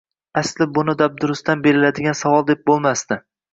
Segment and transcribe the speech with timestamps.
[0.39, 3.23] Aslida buni dabdurustdan berilgan savol deb bo`lmasdi